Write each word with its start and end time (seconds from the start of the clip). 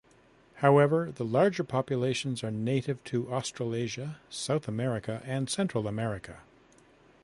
However, 0.55 1.11
the 1.13 1.23
larger 1.23 1.63
populations 1.63 2.43
are 2.43 2.49
native 2.49 3.03
to 3.03 3.31
Australasia, 3.31 4.17
South 4.31 4.67
America, 4.67 5.21
and 5.27 5.47
Central 5.47 5.87
America. 5.87 6.39